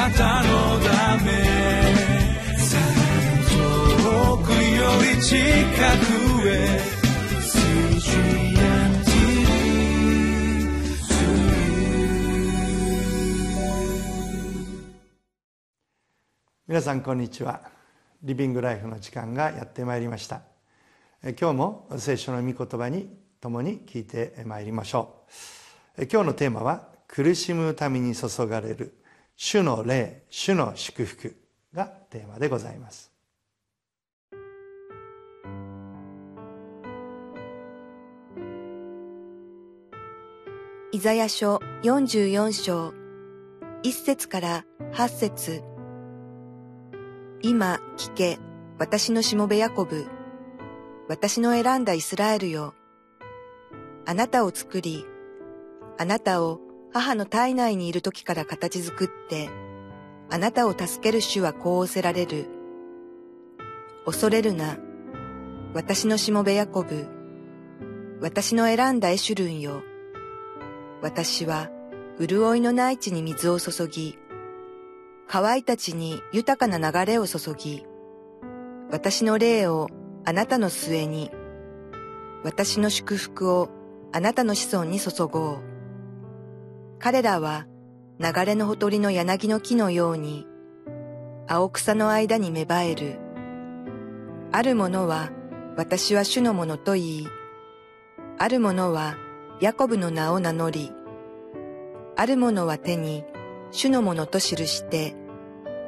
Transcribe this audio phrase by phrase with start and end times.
[0.00, 1.30] なたのため
[3.50, 4.56] 遠くよ
[5.14, 6.80] り近くへ
[16.66, 17.60] 皆さんこんにちは。
[18.22, 20.40] リビングライフの時間がやってまいりました。
[21.22, 23.10] 今日も聖書の御言葉に
[23.42, 25.26] 共に聞いてまいりましょ
[25.98, 26.06] う。
[26.10, 28.94] 今日のテーマは苦しむために注がれる
[29.42, 31.34] 主の霊主の祝福
[31.72, 33.10] がテーマでございます
[40.92, 42.92] イザヤ書44章
[43.82, 45.62] 1節から8節
[47.40, 48.38] 今聞け、
[48.78, 50.06] 私のしもべヤコブ。
[51.08, 52.74] 私の選んだイスラエルよ。
[54.04, 55.06] あなたを作り、
[55.96, 56.60] あなたを
[56.92, 59.48] 母の体内にいる時から形作って、
[60.28, 62.46] あなたを助ける主はこう仰せられる。
[64.04, 64.78] 恐れるな。
[65.72, 67.06] 私のしもべヤコブ。
[68.20, 69.82] 私の選んだエシュルンよ。
[71.00, 71.70] 私は
[72.18, 74.18] 潤いのない地に水を注ぎ、
[75.26, 77.86] 乾いた地に豊かな流れを注ぎ、
[78.90, 79.88] 私の霊を
[80.24, 81.30] あなたの末に、
[82.42, 83.70] 私の祝福を
[84.12, 85.69] あなたの子孫に注ごう。
[87.02, 87.66] 彼らは
[88.18, 90.46] 流れのほとりの柳の木のように、
[91.48, 93.18] 青草の間に芽生える。
[94.52, 95.30] ある者は
[95.78, 97.28] 私は主のものと言い、
[98.36, 99.16] ある者は
[99.62, 100.92] ヤコブの名を名乗り、
[102.16, 103.24] ある者は手に
[103.70, 105.16] 主のものと記して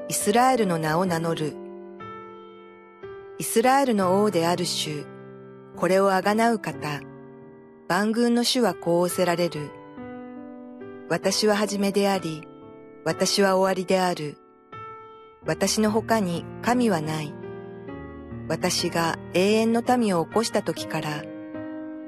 [0.08, 1.54] イスラエルの名を名乗る。
[3.38, 5.04] イスラエルの王である主、
[5.76, 7.02] これをあがなう方、
[7.86, 9.81] 万軍の主はこう仰せられる。
[11.12, 12.48] 私は初めであり、
[13.05, 14.38] 私は終わりである。
[15.44, 17.34] 私の他に神はない。
[18.48, 21.22] 私が永遠の民を起こした時から、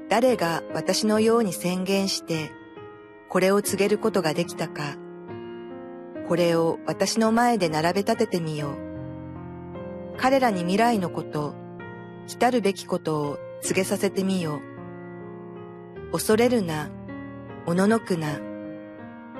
[0.09, 2.49] 誰が私のように宣言して、
[3.29, 4.95] これを告げることができたか。
[6.27, 10.17] これを私の前で並べ立ててみよう。
[10.17, 11.53] 彼らに未来のこと、
[12.25, 14.61] 来たるべきことを告げさせてみよ
[16.09, 16.11] う。
[16.11, 16.89] 恐れるな、
[17.67, 18.54] おののくな。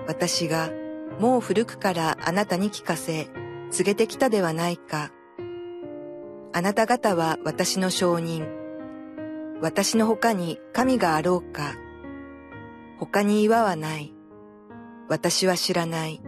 [0.07, 0.71] 私が
[1.19, 3.27] もう古くからあなたに聞かせ、
[3.71, 5.11] 告げてきたではないか。
[6.53, 8.47] あなた方は私の証人。
[9.61, 11.75] 私の他に神があろうか。
[12.99, 14.13] 他に岩はない。
[15.09, 16.21] 私は知らない。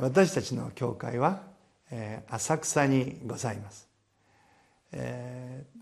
[0.00, 1.42] 私たちの教会は
[2.28, 3.88] 浅草にございます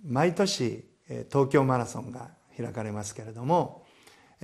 [0.04, 0.84] 毎年
[1.30, 3.84] 東京マラソンが開かれますけれども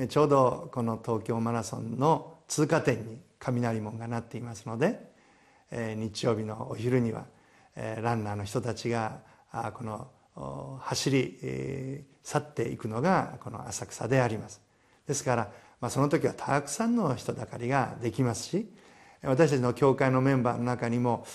[0.09, 5.13] ちょうどこの東京マラソンの通過点に雷門がなっていますので
[5.71, 7.25] 日曜日のお昼には
[7.75, 9.21] ランナーの人たちが
[9.75, 14.61] この走り去っていくのがこの浅草であります。
[15.07, 15.51] ですから、
[15.81, 18.73] ま、その時はたくさんの人だかりができますし
[19.23, 21.27] 私たちの教会のメンバーの中にも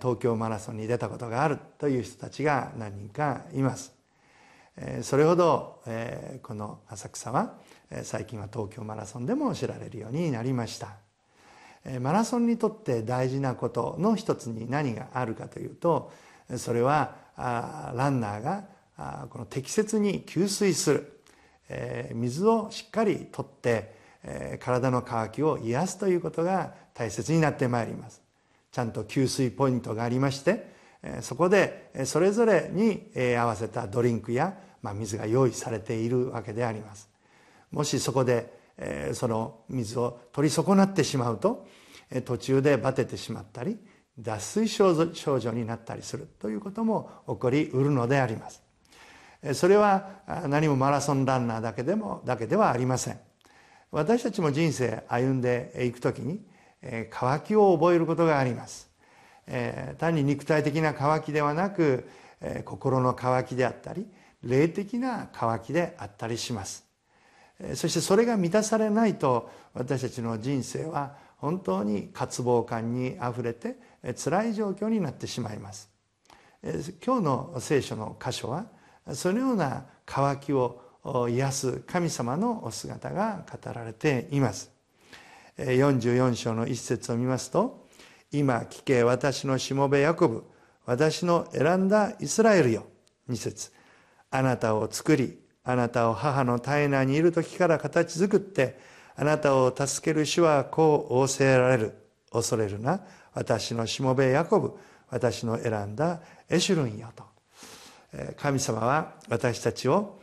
[0.00, 3.99] 東京マラソンに出たことがあるという人たちが何人かいます。
[5.02, 5.82] それほど
[6.42, 7.54] この浅草は
[8.02, 10.96] 最近は東京マラソンでも知られるようになりました。
[12.00, 16.12] マラソンにとって大事なことの一つに何があるかというと
[16.56, 18.64] それはランナーが
[19.28, 21.20] この適切に給水する。
[22.14, 23.94] 水をしっかりとって
[24.60, 28.22] 体の渇きを癒すということが大切になってまいります。
[28.72, 30.72] ちゃんと給水ポイントがありまして
[31.22, 37.08] そこでそれぞれに合わせたドリンクや水が用意されているわけであります。
[37.70, 38.58] もしそこで
[39.12, 41.66] その水を取り損なってしまうと
[42.24, 43.78] 途中でバテてしまったり
[44.18, 44.94] 脱水症
[45.38, 48.62] 状になったりするということも起こりうるのであります。
[49.54, 53.20] それは何もマラソンランナーだけでもだけではありません。
[53.90, 56.44] 私たちも人生歩んでいく時に
[57.10, 58.88] 渇きを覚えることがあります。
[59.98, 62.08] 単に肉体的な渇きではなく
[62.64, 64.06] 心の渇きであったり
[64.42, 66.84] 霊的な渇きであったりします。
[67.74, 73.76] そしてそれが満たされないと私たちの人生は本当に渇望感にあふれて
[74.16, 75.90] 辛い状況になってしまいます。
[77.04, 78.66] 今日の聖書の箇所は
[79.14, 80.80] そのような渇きを
[81.28, 84.70] 癒す神様のお姿が語られています。
[85.56, 87.88] 44章の一節を見ますと
[88.32, 90.44] 「今聞け私のしもべヤコブ
[90.86, 92.86] 私の選んだイスラエルよ」
[93.28, 93.70] 二節。
[94.30, 98.78] あなたを作りあなたを母の体内にいる時から形作って
[99.16, 101.94] あなたを助ける主はこう仰せられる。
[102.32, 103.00] 恐れるな。
[103.34, 104.72] 私のしもべヤコブ
[105.10, 107.24] 私の選んだエシュルンよと。
[108.36, 110.20] 神様は私たちを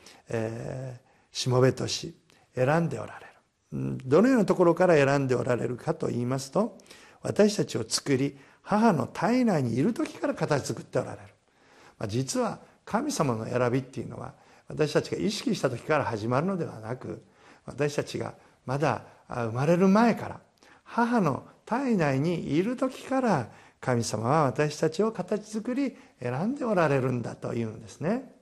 [1.31, 2.15] しもべとし
[2.55, 3.97] 選んでおられる。
[4.05, 6.77] どのようなところから選んでおられるかと言いますと
[7.21, 11.23] 私たちを作り母の体内にいる時から形作っておられる、
[11.99, 14.33] まあ、実は神様の選びっていうのは
[14.69, 17.21] 私たちが意識した時から始まるのではなく
[17.65, 18.33] 私たちが
[18.65, 20.39] まだ生まれる前から
[20.83, 23.49] 母の体内にいる時から
[23.81, 28.33] 神様は私たちを形作り選んでおられるんだというんですね。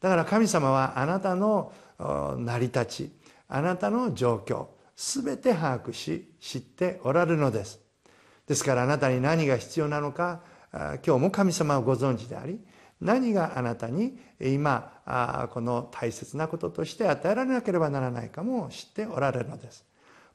[0.00, 3.12] だから神様はあなたの成り立ち
[3.48, 7.80] あなたの状況全て把握し知っておられるのです。
[8.46, 10.42] ですからあなたに何が必要なのか
[10.72, 12.60] 今日も神様をご存知であり
[13.04, 19.84] 何があなたに今この大切なこととして与えられなければならないかも知っておられるのです。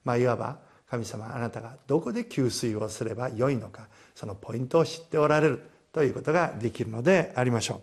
[0.05, 7.81] まあ、いわば神様あなたがどこで給水をすればよいのかそのポイントを知っておられるということができるのでありましょ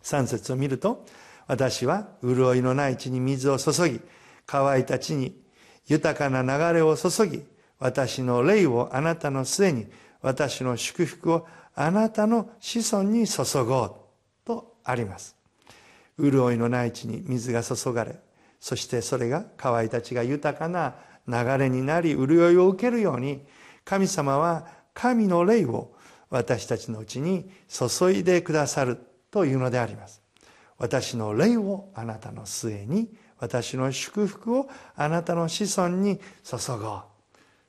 [0.00, 0.04] う。
[0.04, 1.04] 3節を見ると
[1.48, 4.00] 私は潤いのない地に水を注ぎ
[4.46, 5.42] 乾いた地に
[5.88, 7.42] 豊かな流れを注ぎ
[7.80, 9.88] 私の霊をあなたの末に
[10.22, 11.46] 私の祝福を
[11.80, 13.94] あなたの子孫に注ごう
[14.44, 15.36] とあります。
[16.18, 18.18] 潤いのない地に水が注がれ
[18.58, 20.96] そしてそれが乾いた地が豊かな
[21.28, 23.46] 流れになり潤いを受けるように
[23.84, 25.92] 神様は神の霊を
[26.30, 28.98] 私たちのうちに注いでくださる
[29.30, 30.20] というのであります。
[30.78, 33.08] 私の霊をあなたの末に
[33.38, 37.02] 私の祝福をあなたの子孫に注ごう。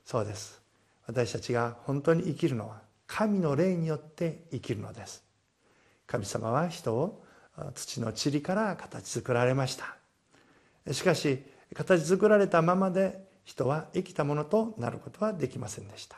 [0.04, 0.60] そうです。
[1.06, 5.24] 私たちが本当に生きるのは神の霊によって生きるのです。
[6.06, 7.24] 神様は人を
[7.74, 10.94] 土の塵から形作られました。
[10.94, 16.18] しかし形作られたままで人は生きたものとなることはできませんでした。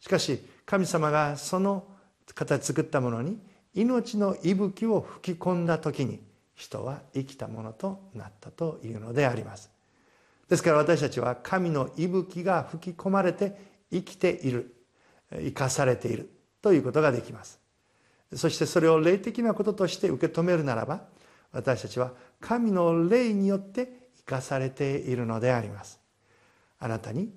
[0.00, 1.86] しかし神様がその
[2.34, 3.38] 形作ったものに
[3.74, 6.20] 命の息吹を吹き込んだ時に
[6.56, 9.70] 人は生きたものとなったというのであります。
[10.48, 13.56] ですから私たちは神の息吹が吹き込まれて
[13.92, 14.75] 生きている。
[15.32, 16.30] 生かされている
[16.62, 17.60] ということができます。
[18.34, 21.02] そしてそれを霊的なこととして受け止めるならば
[21.52, 26.00] 私たちは神の霊によって生かされているのであります。
[26.78, 27.32] あなたに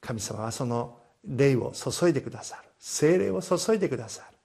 [0.00, 2.62] 神様はその霊を注いでくださる。
[2.78, 4.36] 精霊を注いでくださる。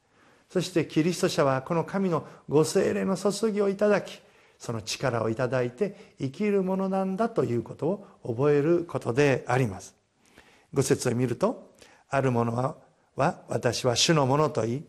[0.50, 4.22] そしてキリスト者はこの神のご精霊の注ぎをいただき
[4.60, 9.96] その力をいただいて生きるものなんだということを覚えることであります。
[10.74, 11.74] 五節を見ると
[12.10, 12.76] ある者は
[13.48, 14.84] 私は主のものと言い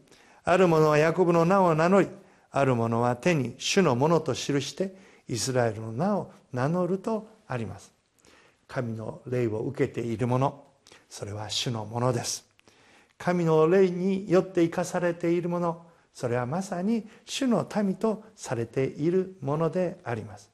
[0.44, 2.08] ある者はヤコブの名を名乗り
[2.50, 4.94] ある者は手に主のものと記して
[5.28, 7.92] イスラエルの名を名乗るとあります。
[8.66, 10.62] 神の霊を受けている者
[11.08, 12.46] それは主のものです。
[13.18, 20.50] 神の霊によって生かされているものそれはまさに主の民とされているものであります。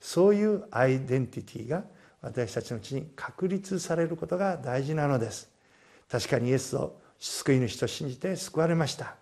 [0.00, 1.84] そういうアイデンティティが
[2.20, 5.55] 私たちのうちに確立されることが大事なのです。
[6.10, 9.16] 確かにイエスを救い主と信じて救われました。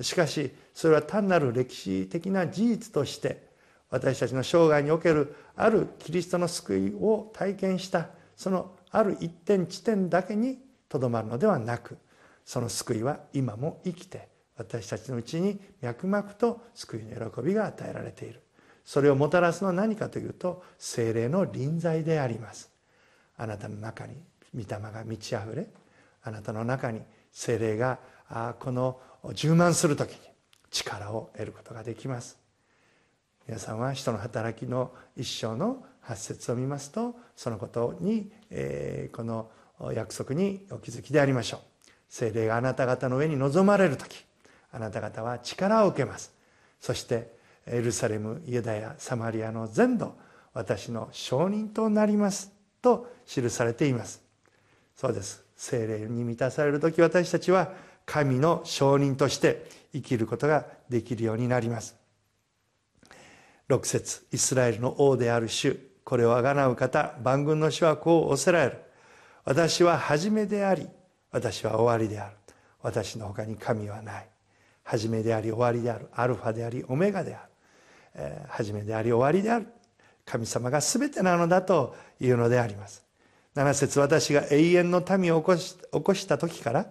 [0.00, 3.46] しかしそれは単なる歴史的な事実として
[3.88, 11.96] 私たちの生涯におけるあるキリストの救いを体験したそのある一点地点だけにとどまるのではなく
[12.44, 14.28] その救いは今も生きて
[14.58, 18.42] 私たちのうちに脈々と救いの喜びが与えられている。
[18.84, 22.70] それをもたらすのは何かというと精霊の臨在であります。
[23.36, 24.14] あなたの中に
[24.54, 25.66] 御霊が満ち溢れ
[26.26, 28.00] あなたの中に精霊が
[28.58, 29.00] この
[29.32, 30.18] 充満する時に
[30.72, 32.36] 力を得ることができます。
[33.46, 39.50] 皆さんは人の働きの一生の発節を見ますとそのことに、えこの
[39.94, 41.60] 約束にお気づきでありましょう。
[42.08, 44.24] 精霊があなた方の上に臨まれる時
[44.72, 46.34] あなた方は力を受けます。
[46.80, 50.16] そしてエルサレムユダヤサマリアの全土
[50.54, 52.50] 私の証人となります
[52.82, 54.20] と記されています。
[54.96, 55.45] そうです。
[55.56, 57.72] 精霊に満たされる時私たちは
[58.04, 61.96] 神の証人として生きることができるようになります。
[63.68, 68.78] 6節イスラエルの王である主これをあがなう方万軍の主はこう仰せられる。
[69.44, 70.86] 私は初めであり
[71.32, 72.36] 私は終わりである。
[72.82, 74.28] 私の他に神はない。
[74.84, 76.08] 初めであり終わりである。
[76.12, 77.50] アルファでありオメガである、
[78.14, 79.66] えー、初めであり終わりである。
[80.24, 83.05] 神様が全てなのだというのであります。
[83.56, 86.86] 7節私が永遠の民を起こし起こした時から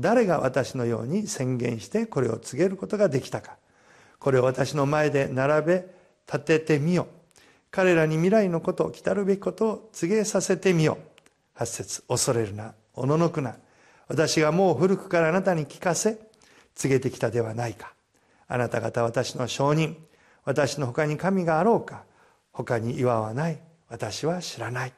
[0.00, 3.56] 誰が私のように宣言してこれを告げることができたか。
[4.18, 5.84] これを私の前で並べ
[6.26, 7.06] 立ててみよ。
[7.70, 10.98] 彼らに未来のこと来たるべきことを告げさせてみよ。
[11.56, 12.74] う8節恐れるな。
[12.94, 13.56] おののくな。
[14.08, 16.18] 私がもう古くからあなたに聞かせ
[16.74, 17.92] 告げてきたではないか。
[18.48, 19.96] あなた方私の証人。
[20.44, 22.02] 私の他に神があろうか。
[22.50, 23.60] 他に岩はない。
[23.88, 24.92] 私は知らない。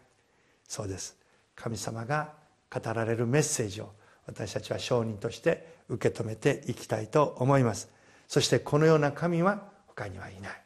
[0.72, 1.18] そうです。
[1.54, 2.32] 神様が
[2.72, 3.92] 語られるメッセージを
[4.26, 7.90] 私たちは証人として受け止めていきたいと思います。
[8.26, 10.62] そしてこのような神は他にはいない。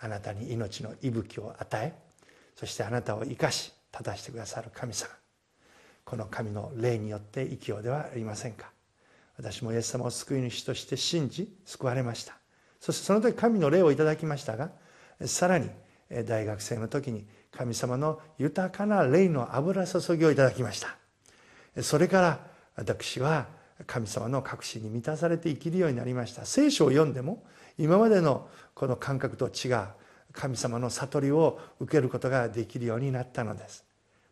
[0.00, 1.94] あなたに命の息吹を与え
[2.56, 5.08] そしてあなたを生かし正してくださる神様。
[6.04, 8.70] この神の霊によって生きようではありませんか。
[9.38, 12.36] 私もイエス様を救い主として信じ救われました。
[12.80, 14.72] そしてその時神の霊をいただきましたが
[15.24, 15.70] さらに
[16.26, 17.26] 大学生の時に
[17.58, 20.94] 神様の豊かな霊の油注ぎをいただきました。
[21.82, 22.40] それから
[22.76, 23.48] 私は
[23.84, 26.44] 神様の確信に満たされて生きるようになりました。
[26.44, 27.44] 聖書を読んでも
[27.76, 29.88] 今までのこの感覚と違う
[30.32, 33.84] 神様の悟りを受けることができるようになったのです。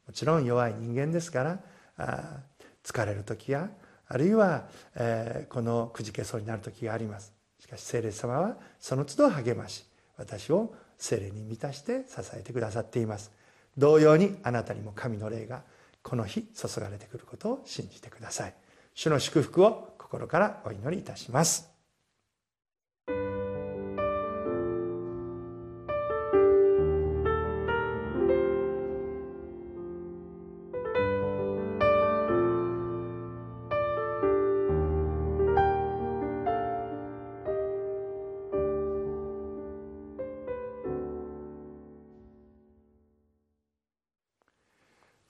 [0.06, 1.58] もちろん弱い人間ですか
[1.98, 2.44] ら
[2.84, 3.68] 疲れる時や
[4.06, 7.32] あるいは、えー、このくじけそうになる時があります。
[7.58, 9.84] しかし聖霊様はその都度励まし
[10.16, 13.30] 私を聖霊に満たして支えてくださっています。
[13.76, 15.62] 同様にあなたにも神の霊が
[16.02, 18.54] この日注がれてくることを信じてください。
[18.94, 21.75] 主の祝福を心からお祈りいたします。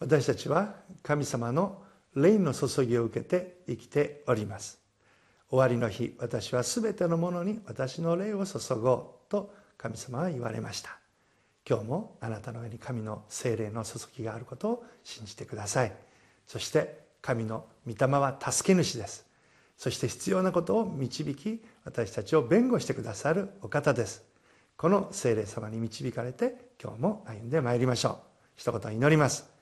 [0.07, 1.83] 私たちは神様の
[2.15, 4.79] 霊の注ぎを受けて生きております。
[5.51, 10.97] 終わりの日私は全てのものに私の霊を注ごうと神様は言われました。
[11.69, 15.93] 今日もあなたの上に神の精霊の注ぎがあることを信じてください。
[16.47, 19.27] そして神の御霊は助け主です。
[19.77, 24.23] そして必要なことを導き私たちを弁護してくださるお方です。
[24.77, 28.17] この精霊様に導かれて今日も歩んでまいりましょう。
[28.55, 29.56] 一言祈ります。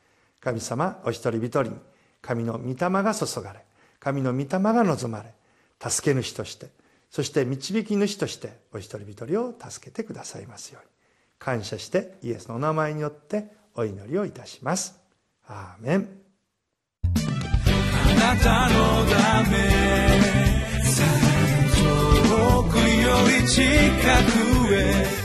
[0.45, 1.71] 神様お一人一人に
[2.21, 3.65] 神の御霊が注がれ
[3.99, 5.33] 神の御霊が望まれ
[5.81, 6.69] 助け主として
[7.11, 10.95] そして導き主としてお一人一人を助けてくださいますように。
[11.39, 14.99] 感謝してイエスのお名前によってお祈りをいたします。
[15.47, 16.09] アーメン。
[17.05, 17.09] あ
[18.15, 19.59] なたのため
[21.77, 22.83] 遠くよ
[23.43, 23.63] り近
[24.69, 25.25] くへ